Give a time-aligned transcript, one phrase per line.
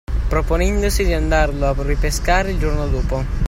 [0.29, 3.23] Proponendosi di andarlo a ripescare il giorno dopo.